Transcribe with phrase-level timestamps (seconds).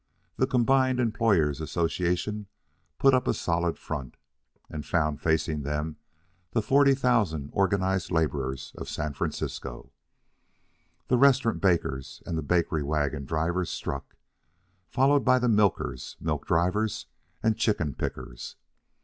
[0.37, 2.47] The combined Employers' Associations
[2.97, 4.17] put up a solid front,
[4.67, 5.97] and found facing them
[6.53, 9.91] the 40,000 organized laborers of San Francisco.
[11.07, 14.15] The restaurant bakers and the bakery wagon drivers struck,
[14.89, 17.05] followed by the milkers, milk drivers,
[17.43, 18.55] and chicken pickers.